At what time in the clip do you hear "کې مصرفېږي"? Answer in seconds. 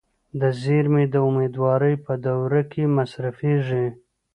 2.71-3.85